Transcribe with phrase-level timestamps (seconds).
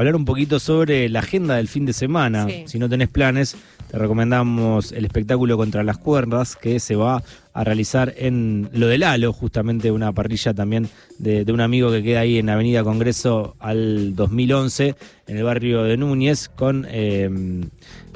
[0.00, 2.46] hablar un poquito sobre la agenda del fin de semana.
[2.46, 2.64] Sí.
[2.66, 3.56] Si no tenés planes,
[3.90, 7.22] te recomendamos el espectáculo Contra las Cuerdas, que se va
[7.60, 12.02] a realizar en lo del Halo, justamente una parrilla también de, de un amigo que
[12.02, 14.94] queda ahí en Avenida Congreso al 2011,
[15.26, 17.28] en el barrio de Núñez, con eh,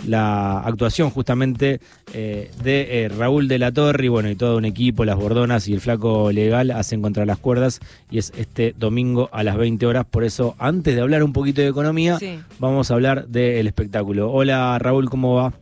[0.07, 1.81] la actuación justamente
[2.13, 5.69] eh, de eh, Raúl de la Torre y bueno, y todo un equipo, las Bordonas
[5.69, 7.81] y el Flaco Legal hacen contra las cuerdas
[8.11, 10.07] y es este domingo a las 20 horas.
[10.11, 12.39] Por eso, antes de hablar un poquito de economía, Sí.
[12.59, 14.31] vamos a hablar del espectáculo.
[14.33, 15.53] Hola Raúl, ¿cómo va?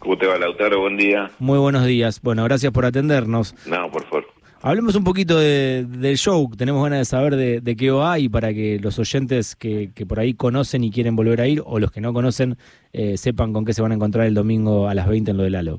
[0.00, 0.80] ¿Cómo te va, Lautaro?
[0.80, 1.30] Buen día.
[1.38, 2.20] Muy buenos días.
[2.22, 3.54] Bueno, gracias por atendernos.
[3.66, 4.26] No, por favor.
[4.62, 6.50] Hablemos un poquito de- del show.
[6.56, 10.04] Tenemos ganas de saber de, de qué va y para que los oyentes que, que
[10.04, 12.56] por ahí conocen y quieren volver a ir o los que no conocen
[12.92, 15.44] eh, sepan con qué se van a encontrar el domingo a las 20 en lo
[15.44, 15.78] del Halo.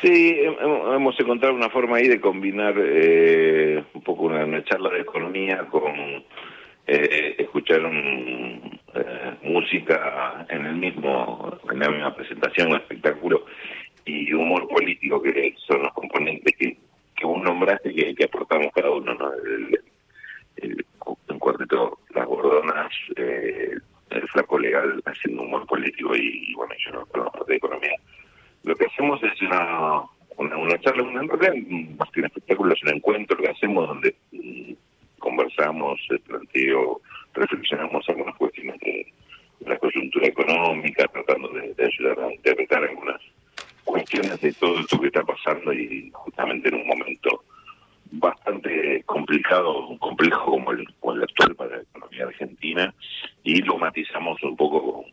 [0.00, 4.90] Sí, hem- hemos encontrado una forma ahí de combinar eh, un poco una, una charla
[4.90, 5.82] de economía con
[6.86, 13.46] eh, escuchar un, eh, música en el mismo, en la misma presentación, espectáculo
[14.04, 16.76] y humor político que son los componentes que,
[17.16, 19.32] que vos nombraste que, aportamos cada uno, ¿no?
[19.34, 19.80] El,
[20.56, 20.86] el,
[21.28, 23.76] el cuarteto, las gordonas, eh,
[24.10, 27.96] el flaco legal haciendo humor político y, bueno, yo no con la parte de economía.
[28.64, 30.02] Lo que hacemos es una,
[30.36, 34.72] una, una charla, una, más que un espectáculo, es un encuentro que hacemos donde mm,
[35.18, 37.00] conversamos, planteo,
[37.34, 39.12] reflexionamos algunas cuestiones de,
[39.66, 43.20] la coyuntura económica, tratando de, ayudar a interpretar algunas
[43.84, 47.44] cuestiones de todo esto que está pasando y justamente en un momento
[48.12, 52.94] bastante complicado, complejo como el, actual para la economía argentina
[53.42, 55.04] y lo matizamos un poco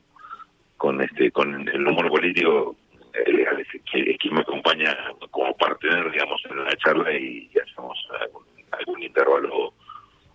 [0.78, 2.76] con, este con el humor político
[3.14, 4.95] eh, legal es que, quien me acompaña
[5.31, 9.73] como partener digamos en la charla y, hacemos algún, algún intervalo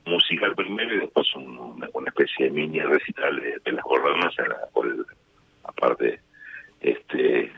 [0.07, 4.33] musical primero y después un- una, una especie de mini recital de, de las gordonas
[4.39, 5.07] en la cual
[5.65, 6.21] aparte
[6.81, 7.51] este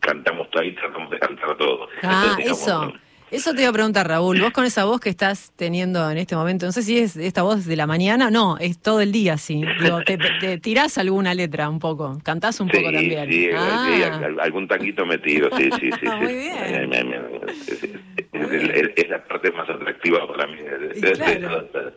[0.00, 2.92] cantamos ahí tratamos de cantar todo Ah, eso.
[3.30, 4.40] Eso te iba a preguntar, Raúl.
[4.40, 7.42] Vos con esa voz que estás teniendo en este momento, no sé si es esta
[7.42, 9.62] voz de la mañana, no, es todo el día, sí.
[9.82, 13.28] Digo, te, te- tirás alguna letra un poco, cantás un poco también.
[13.28, 13.88] sí, Ah.
[13.92, 15.98] sí, al- algún taquito metido, sí, sí, sí.
[16.00, 16.06] sí.
[16.06, 16.92] Muy bien.
[18.56, 21.64] Es, la parte más atractiva para mí de, claro.
[21.66, 21.92] todos,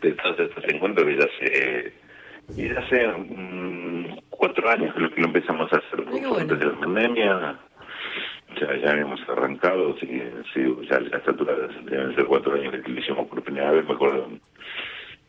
[0.00, 1.92] de todos estos encuentros que ya hace,
[2.56, 6.36] y ya hace mm, cuatro años que lo, empezamos a hacer bueno.
[6.38, 7.58] antes de la pandemia.
[8.60, 10.06] Ya, ya habíamos arrancado, sí,
[10.52, 13.84] sí, ya a esta altura deben ser cuatro años que lo hicimos por primera vez,
[13.86, 14.28] me acuerdo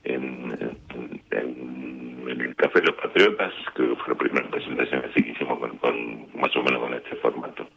[0.04, 0.22] en,
[0.54, 5.32] en, en- en el Café de los Patriotas, que fue la primera presentación así que
[5.32, 7.68] hicimos con, con más o menos con este formato.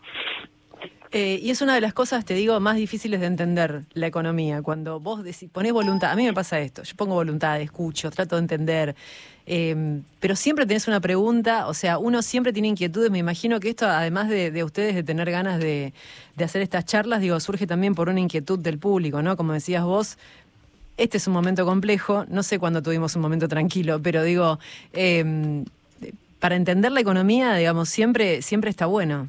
[1.13, 4.61] Eh, y es una de las cosas, te digo, más difíciles de entender la economía.
[4.63, 8.35] Cuando vos deci- ponés voluntad, a mí me pasa esto, yo pongo voluntad, escucho, trato
[8.37, 8.97] de entender,
[9.47, 13.69] eh, pero siempre tenés una pregunta, o sea, uno siempre tiene inquietudes, me imagino que
[13.71, 15.93] esto, además de, de ustedes de tener ganas de,
[16.43, 19.37] hacer estas charlas, digo, surge también por una inquietud del público, ¿no?
[19.37, 20.19] Como decías vos,
[20.97, 24.59] este es un momento complejo, no sé cuándo tuvimos un momento tranquilo, pero digo,
[24.93, 25.65] eh,
[26.41, 29.29] para entender la economía, digamos, siempre, siempre está bueno.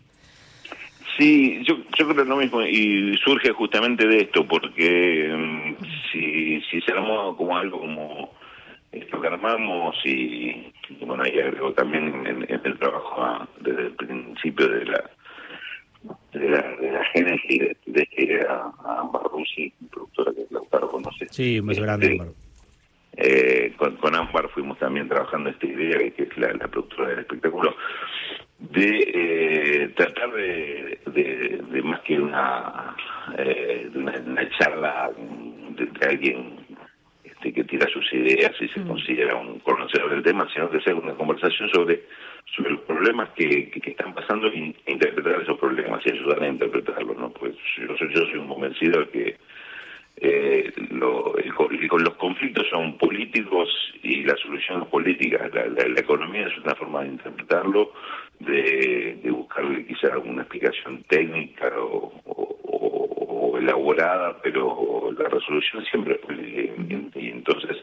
[1.18, 6.82] Sí, yo, yo creo lo mismo y surge justamente de esto, porque mm, si, si
[6.82, 8.34] se armó como algo como
[8.92, 13.88] esto que armamos y, y bueno, ahí agrego también en, en el trabajo ah, desde
[13.88, 15.04] el principio de la
[16.34, 20.90] de la, de la génesis de, de esta idea a Ámbar Rusi, productora que Lautaro
[20.90, 21.28] conoce.
[21.32, 22.22] Sí, beso grande.
[23.14, 27.10] Este, eh, con, con Ámbar fuimos también trabajando esta idea, que es la, la productora
[27.10, 27.76] del espectáculo,
[28.60, 32.96] de eh, tratar de, de, de más que una,
[33.38, 36.58] eh, de una, una charla de, alguien
[37.24, 40.96] este, que tira sus ideas y se considera un conocedor del tema, sino que sea
[40.96, 42.04] una conversación sobre
[42.56, 46.48] sobre los problemas que, que, que están pasando e interpretar esos problemas y ayudar a
[46.48, 47.30] interpretarlos, ¿no?
[47.32, 49.38] Pues yo, soy- yo soy un convencido de que
[50.20, 53.70] eh, lo, los conflictos son políticos
[54.02, 55.50] y la solución es política.
[55.54, 57.92] La, economía es una forma de interpretarlo,
[58.40, 67.20] de, de buscarle quizá alguna explicación técnica o, elaborada, pero la resolución siempre es política.
[67.20, 67.78] Y, entonces,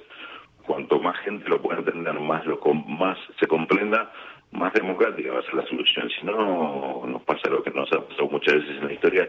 [0.66, 4.12] cuanto más gente lo pueda entender, más, lo, más se comprenda,
[4.50, 6.10] más democrática va a ser la solución.
[6.10, 9.28] Si no, nos pasa lo que nos ha pasado muchas veces en la historia,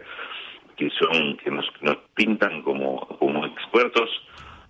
[0.76, 4.10] que son que nos, nos pintan como, como expertos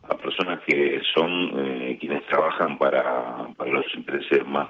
[0.08, 4.68] a personas que son eh, quienes trabajan para, para los intereses más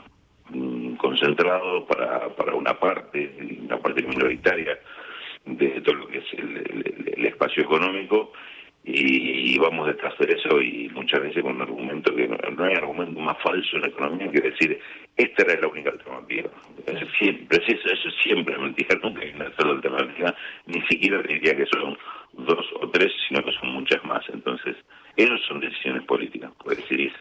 [0.50, 4.79] mm, concentrados, para, para una parte, una parte minoritaria
[5.44, 8.32] de todo lo que es el, espacio económico
[8.87, 13.19] y, vamos detrás de eso y muchas veces con un argumento que no, hay argumento
[13.19, 14.79] más falso en la economía que decir
[15.17, 16.50] esta era la única alternativa.
[17.19, 20.35] siempre, eso, eso siempre es mentira, nunca hay una sola alternativa,
[20.67, 21.99] ni siquiera diría que son
[22.35, 24.25] dos o tres, sino que son muchas más.
[24.33, 24.77] Entonces,
[25.17, 27.17] esas son decisiones políticas, puede decir eso.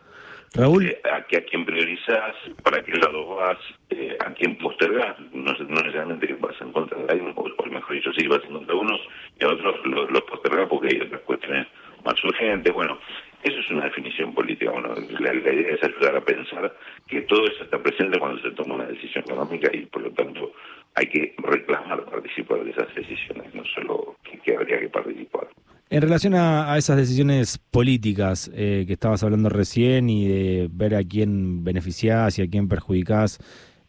[0.55, 0.85] Raúl.
[0.85, 3.57] Eh, a, a, quién priorizás, para qué lado vas,
[3.89, 5.19] eh, a quién postergás.
[5.33, 8.73] No, no necesariamente vas en contra de alguien, o, mejor dicho, sí, vas en contra
[8.73, 9.01] de unos
[9.39, 11.67] y a otros los, los postergás porque hay otras cuestiones
[12.03, 12.73] más urgentes.
[12.73, 12.97] Bueno,
[13.43, 14.71] eso es una definición política.
[14.71, 16.75] Bueno, la, idea es ayudar a pensar
[17.07, 20.51] que todo eso está presente cuando se toma una decisión económica y por lo tanto
[20.95, 25.47] hay que reclamar participar de esas decisiones, no solo que habría que participar.
[25.89, 31.03] En relación a, esas decisiones políticas eh, que estabas hablando recién y de ver a
[31.03, 33.39] quién beneficiás y a quién perjudicás,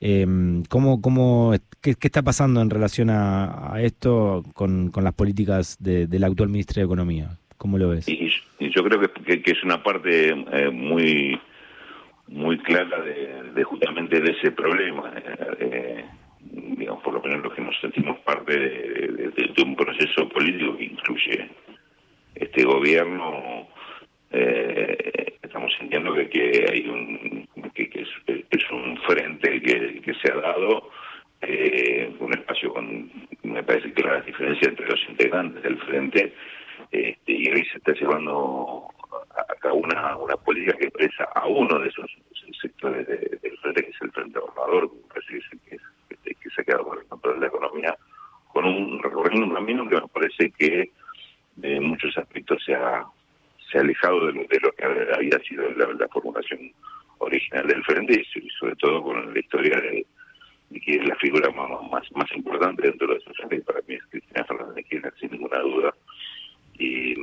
[0.00, 0.26] eh,
[0.68, 6.48] ¿cómo, cómo, qué, está pasando en relación a, esto con, las políticas de, del actual
[6.48, 7.38] ministro de Economía?
[7.56, 8.08] ¿Cómo lo ves?
[8.08, 11.38] Y, yo creo que, que, es una parte eh, muy
[12.28, 15.12] muy clara de, justamente de ese problema.
[15.60, 16.04] Eh,
[16.50, 21.48] digamos, por lo menos los que nos sentimos parte de un proceso político que incluye
[22.34, 23.68] este gobierno
[24.30, 30.36] eh, estamos sintiendo que, que hay un que, es, un frente que, que se ha
[30.36, 30.90] dado
[31.42, 33.10] eh, un espacio con
[33.42, 36.34] me parece que la diferencia entre los integrantes del frente
[36.90, 38.88] este, y hoy se está llevando
[39.62, 42.10] a una, una política que expresa a uno de esos
[42.60, 44.90] sectores del frente que es el frente ahorrador
[45.28, 45.40] que,
[46.24, 47.96] que, que se ha quedado con el control de la economía
[48.52, 50.90] con un recorriendo un camino que me parece que
[51.62, 53.04] en muchos aspectos se ha,
[53.70, 56.72] se ha alejado de lo, de lo que había sido la, formulación
[57.18, 60.06] original del Frente y sobre todo con la historia de,
[60.70, 64.44] que es la figura más, más, importante dentro de esos frente para mí es Cristina
[64.44, 65.94] Fernández Kirchner sin ninguna duda
[66.78, 67.14] y,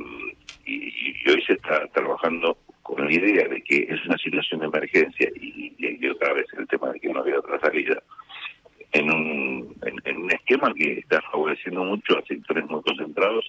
[0.66, 5.30] y, hoy se está trabajando con la idea de que es una situación de emergencia
[5.40, 8.02] y, y, otra vez el tema de que no había otra salida
[8.92, 13.44] en un, en un esquema que está favoreciendo mucho a sectores muy concentrados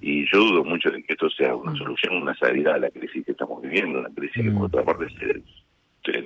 [0.00, 1.76] y yo dudo mucho de que esto sea una mm.
[1.76, 4.64] solución, una salida a la crisis que estamos viviendo, una crisis que por mm.
[4.64, 5.42] otra parte se,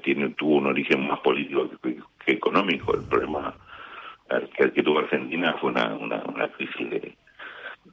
[0.02, 2.94] tiene, tuvo un origen más político que, económico.
[2.94, 3.54] El problema
[4.56, 7.14] que, tuvo Argentina fue una, una, crisis de,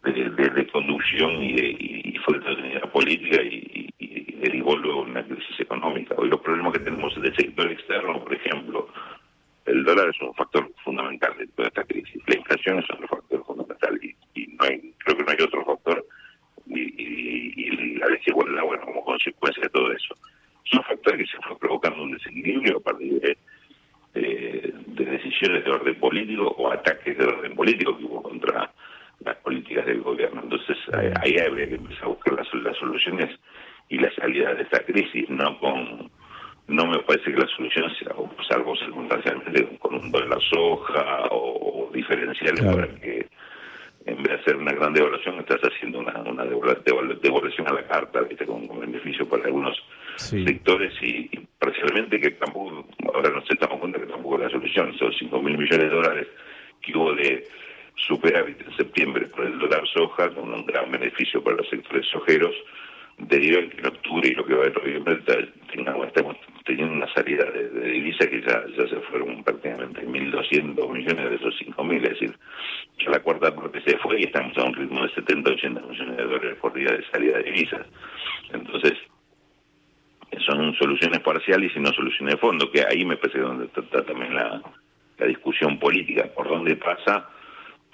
[0.04, 3.90] de, conducción y, de, y, fue de política y,
[4.40, 6.14] derivó luego una crisis económica.
[6.18, 8.88] Hoy los problemas que tenemos en el sector externo, por ejemplo,
[9.68, 13.44] el dólar es un factor fundamental de toda esta crisis, la inflación es otro factor
[13.46, 16.06] fundamental y, no hay, creo que no hay otro factor
[16.68, 20.16] y, la desigualdad, bueno, como consecuencia de todo eso.
[20.66, 23.38] Son factores que se fue provocando un desequilibrio a partir de,
[24.14, 24.74] de,
[25.06, 28.72] decisiones de orden político o ataques de orden político que hubo contra
[29.22, 30.42] las políticas del gobierno.
[30.44, 30.78] Entonces
[31.22, 33.40] ahí habría que empezar a buscar las, las soluciones
[33.90, 36.12] y la salida de esta crisis, no con
[36.68, 38.14] no me parece que la solución sea,
[38.50, 41.90] salvo circunstancialmente con un dólar soja o,
[42.60, 43.28] diferenciales para que
[44.08, 48.22] en vez de hacer una gran devaluación estás haciendo una, una devaluación a la carta,
[48.22, 48.46] ¿viste?
[48.46, 49.78] Con, beneficio para algunos
[50.16, 55.16] sectores y, parcialmente que tampoco, ahora nos estamos cuenta que tampoco es la solución, esos
[55.20, 56.28] 5 mil millones de dólares
[56.82, 57.46] que hubo de
[57.96, 62.56] superávit en septiembre por el dólar soja, con un gran beneficio para los sectores sojeros,
[63.18, 65.20] deriva en que en octubre y lo que va a noviembre
[66.08, 71.36] estamos teniendo una salida de, divisas que ya, ya se fueron prácticamente 1.200 millones de
[71.36, 72.37] esos 5.000, es decir,
[74.18, 76.74] parte se fue y estamos a un ritmo de 70, 80 millones de dólares por
[76.74, 77.86] día de salida de divisas.
[78.52, 78.94] Entonces,
[80.46, 84.36] son soluciones parciales y no soluciones de fondo, que ahí me parece donde está también
[84.36, 84.62] la,
[85.18, 87.30] la discusión política, por dónde pasa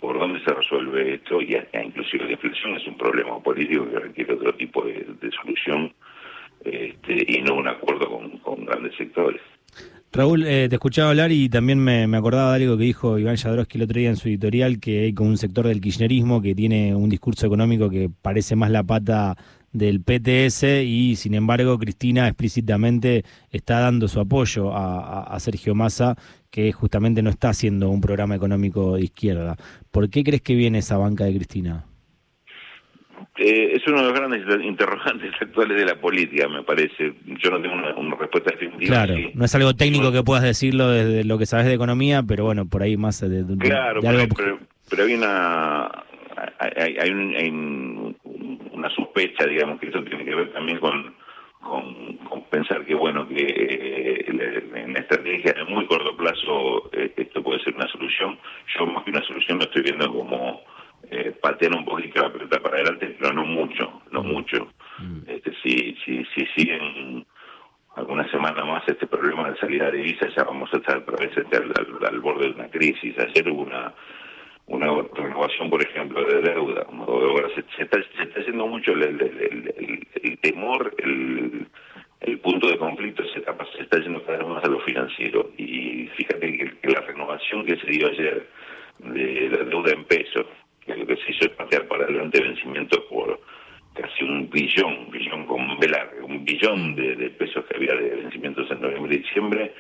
[0.03, 4.33] por dónde se resuelve esto y inclusive la inflación es un problema político que requiere
[4.33, 5.93] otro tipo de, solución
[6.65, 8.09] este, y no un acuerdo
[8.43, 9.41] con, grandes sectores.
[10.15, 13.79] Raúl, eh, te escuchaba hablar y también me, acordaba de algo que dijo Iván Jadrowski
[13.79, 16.93] el otro día en su editorial, que hay como un sector del kirchnerismo que tiene
[16.93, 19.35] un discurso económico que parece más la pata
[19.71, 26.15] del PTS y sin embargo Cristina explícitamente está dando su apoyo a, Sergio Massa
[26.51, 29.57] que justamente no está haciendo un programa económico de izquierda.
[29.89, 31.87] ¿Por qué crees que viene esa banca de Cristina?
[33.37, 37.13] Eh, es uno de los grandes interrogantes actuales de la política, me parece.
[37.25, 39.05] Yo no tengo una, respuesta definitiva.
[39.05, 42.45] Claro, no es algo técnico que puedas decirlo desde lo que sabes de economía, pero
[42.45, 44.59] bueno, por ahí más de, claro, Pero,
[44.89, 45.89] pero, hay una
[46.59, 48.15] hay, hay, un,
[48.71, 51.15] una sospecha, digamos, que eso tiene que ver también con,
[51.61, 54.25] con, pensar que, bueno, que eh,
[54.75, 58.37] en la estrategia de muy corto plazo eh, esto puede ser una solución.
[58.77, 60.61] Yo más que una solución lo estoy viendo como
[61.13, 64.27] eh, patear un poquito la pelota para adelante, pero no mucho, no mm.
[64.27, 64.67] mucho.
[64.97, 65.19] Mm.
[65.27, 67.23] Este, si, si, si siguen
[67.95, 71.37] alguna semana más este problema de salida de divisas, ya vamos a estar otra vez
[71.37, 71.71] este al,
[72.03, 73.15] al, borde de una crisis.
[73.19, 73.93] Ayer hubo una,
[74.65, 76.87] una renovación, por ejemplo, de deuda.
[77.53, 81.67] Se, se, está, se está haciendo mucho el, temor, el,
[82.21, 85.51] el punto de conflicto se está, se está yendo cada vez más a lo financiero.
[85.57, 88.47] Y fíjate que, que la renovación que se dio ayer
[88.97, 90.47] de la deuda en pesos
[90.85, 93.39] que lo que se hizo es patear para adelante vencimientos por
[93.93, 98.81] casi un billón, billón con velar, un billón de, pesos que había de vencimientos en
[98.81, 99.73] noviembre y diciembre,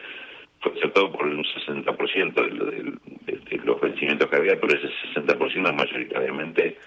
[0.59, 5.75] fue aceptado por un 60% de, de, los vencimientos que había, pero ese 60% es
[5.75, 6.77] mayoritariamente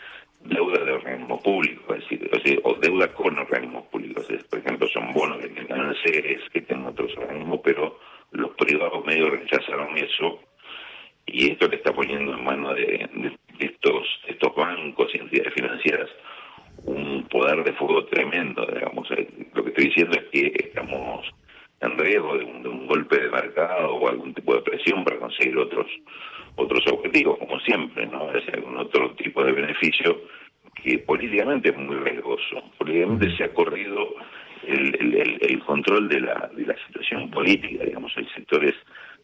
[0.44, 4.26] deuda de organismos públicos, es decir, o, deuda con organismos públicos.
[4.48, 7.98] por ejemplo, son bonos que tengan CES, que tengan otros organismos, pero
[8.32, 10.40] los privados medios rechazaron eso
[11.26, 13.08] y esto le está poniendo en manos de,
[13.58, 16.10] estos, estos bancos y entidades financieras
[16.84, 19.10] un poder de fuego tremendo, digamos.
[19.10, 21.26] Eh, lo que estoy diciendo es que estamos
[21.80, 25.86] en riesgo de un, golpe de mercado o algún tipo de presión para conseguir otros
[26.54, 28.32] otros objetivos, como siempre, ¿no?
[28.32, 30.22] Es algún otro tipo de beneficio
[30.82, 32.62] que políticamente es muy riesgoso.
[32.78, 34.14] Políticamente se ha corrido
[34.66, 38.74] el, el, control de la, de la situación política, digamos, hay sectores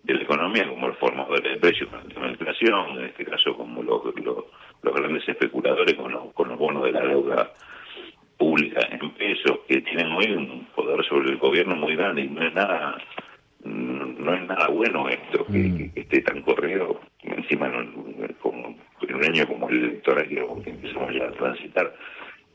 [0.02, 3.82] de la economía como el formador de precios con de inflación, en este caso como
[3.82, 7.52] los, los, grandes especuladores con los, con los bonos de la deuda
[8.37, 12.44] pública en pesos que tienen hoy un poder sobre el gobierno muy grande y no
[12.44, 12.99] es nada
[13.64, 15.92] no es nada bueno esto que, mm.
[15.94, 17.71] esté tan corrido encima
[18.40, 21.94] como en un año como el electoral que, empezamos ya a transitar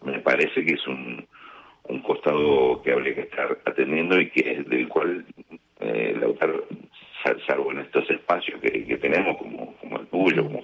[0.04, 1.26] me parece que es un
[1.84, 5.26] un costado que habría que estar atendiendo y que del cual
[5.80, 6.66] eh, Lautaro
[7.46, 10.62] salvo en estos espacios que, que tenemos como, como el tuyo como,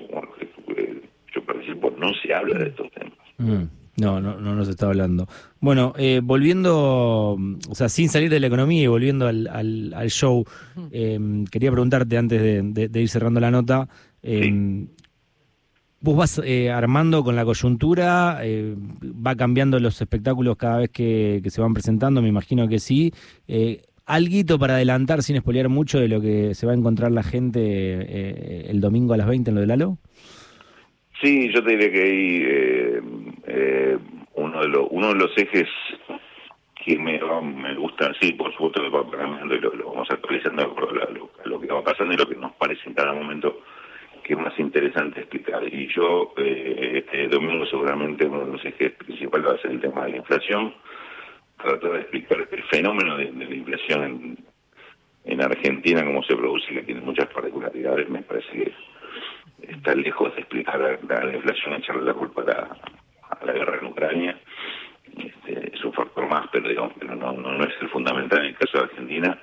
[1.34, 3.84] yo participo no se habla de estos temas mm.
[3.96, 5.28] No, no, no nos está hablando.
[5.60, 7.38] Bueno, eh, volviendo,
[7.70, 10.46] o sea, sin salir de la economía y volviendo al, al, show,
[10.92, 11.20] eh,
[11.52, 12.42] quería preguntarte antes
[12.74, 13.88] de, ir cerrando la nota,
[14.24, 14.88] eh,
[16.00, 16.42] ¿vos vas
[16.74, 18.42] armando con la coyuntura?
[19.06, 22.20] ¿Va cambiando los espectáculos cada vez que, se van presentando?
[22.24, 23.14] Me imagino que sí.
[24.06, 28.70] ¿Alguito para adelantar sin espolear mucho de lo que se va a encontrar la gente
[28.70, 29.98] el domingo a las 20 en lo del Lalo?
[31.24, 33.02] Sí, yo te diría que hay eh,
[33.48, 33.98] eh,
[34.36, 35.70] uno de los uno de los ejes
[36.84, 41.82] que me, me gusta, sí, por supuesto lo, vamos actualizando a lo, lo, que va
[41.82, 43.62] pasando y lo que nos parece en cada momento
[44.22, 45.64] que es más interesante explicar.
[45.64, 49.80] Y yo, eh, este domingo seguramente uno de los ejes principales va a ser el
[49.80, 50.74] tema de la inflación,
[51.64, 54.38] tratar de explicar el fenómeno de, la inflación en,
[55.26, 58.74] en Argentina, cómo se produce, que tiene muchas particularidades, me parece que
[59.70, 64.40] está lejos de explicar la, inflación, echarle la culpa a la, guerra en Ucrania.
[65.18, 68.56] Este, es un factor más, pero digamos, pero no, no, es el fundamental en el
[68.56, 69.40] caso de Argentina.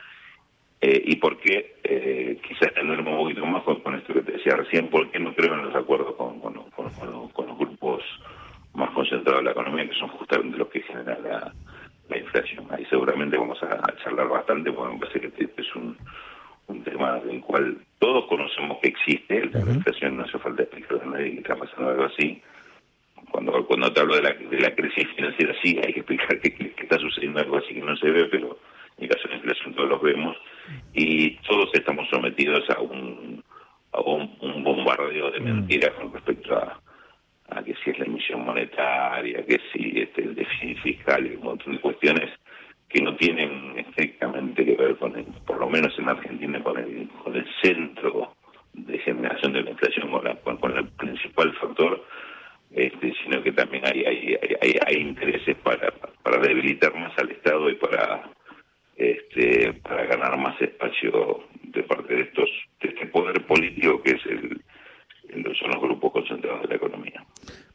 [0.83, 4.57] Eh, y por qué, eh, quizás extenderme un poquito más con, esto que te decía
[4.57, 8.03] recién, por qué no creo en los acuerdos con, con, los grupos
[8.73, 11.53] más concentrados de la economía, que son justamente los que generan la,
[12.19, 12.67] inflación.
[12.71, 15.97] Ahí seguramente vamos a, charlar bastante, porque me parece que este es un,
[16.67, 21.07] un tema del cual todos conocemos que existe, la inflación no hace falta explicar a
[21.07, 22.41] nadie que está pasando algo así.
[23.31, 26.75] Cuando cuando te hablo de la, de la crisis financiera, sí, hay que explicar que,
[26.77, 28.59] está sucediendo algo así que no se ve, pero
[28.97, 30.37] en el caso de la inflación todos lo vemos
[30.95, 33.45] y todos estamos sometidos a un,
[33.93, 36.90] a un, bombardeo de mentiras con respecto a, que
[37.83, 41.81] si es la emisión monetaria, que si este, el déficit fiscal y un montón de
[41.81, 42.31] cuestiones
[42.89, 47.09] que no tienen estrictamente que ver con, el, por lo menos en Argentina, con el,
[47.23, 48.35] con el centro
[48.73, 52.05] de generación de la inflación, con, con, el principal factor,
[52.73, 57.75] este, sino que también hay, hay, hay, intereses para, para debilitar más al Estado y
[57.75, 58.31] para
[58.97, 62.51] este, para ganar más espacio de parte de estos
[62.83, 64.61] de este poder político que es el,
[65.59, 66.80] son los grupos concentrados de la.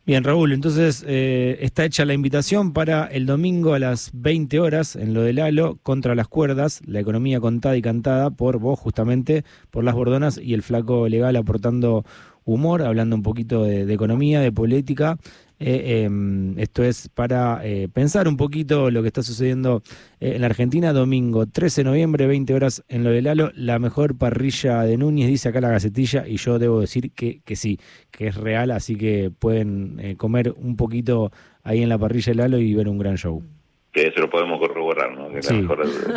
[0.06, 4.96] Bien, Raúl, entonces eh, está hecha la invitación para el domingo a las 20 horas
[4.96, 9.44] en lo del Halo contra las cuerdas, la economía contada y cantada por vos justamente,
[9.72, 12.06] por las bordonas y el flaco legal aportando
[12.44, 15.18] humor, hablando un poquito de economía, de política
[15.60, 19.82] eh, em, esto es para eh, pensar un poquito lo que está sucediendo
[20.20, 20.92] eh, en la Argentina.
[20.94, 23.52] Domingo 13 de noviembre, 20 horas en lo de Lalo.
[23.56, 27.56] La mejor parrilla de Núñez, dice acá la gacetilla, y yo debo decir que, que
[27.56, 27.80] sí,
[28.12, 31.32] que es real, así que pueden comer un poquito
[31.64, 33.44] ahí en la parrilla de Lalo y ver un gran show
[33.92, 35.30] que eso lo podemos corroborar, ¿no?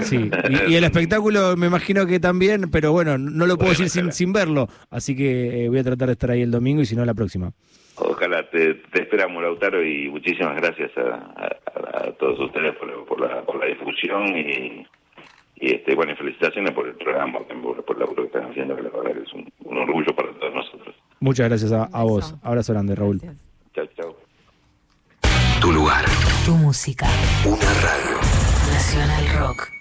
[0.03, 0.19] sí,
[0.69, 4.33] Y, el espectáculo me imagino que también, pero bueno, no lo puedo decir sin, sin,
[4.33, 7.15] verlo, así que voy a tratar de estar ahí el domingo y si no la
[7.15, 7.53] próxima.
[8.01, 14.37] Ojalá, te, esperamos, Lautaro, y muchísimas gracias a, todos ustedes por, la, por la difusión
[14.37, 14.87] y,
[15.57, 18.83] y este, bueno, felicitaciones por el programa, por, por el laburo que están haciendo, que
[18.83, 20.95] la verdad que es un, un orgullo para todos nosotros.
[21.21, 22.35] Muchas gracias a, a vos.
[22.43, 23.21] Abrazo grande, Raúl.
[23.75, 24.17] Chao, chao.
[25.61, 26.05] Tu lugar.
[26.45, 27.07] Tu música.
[27.45, 28.17] Una radio.
[28.73, 29.78] Nacional Rock.